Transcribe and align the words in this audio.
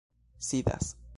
sidas 0.39 0.97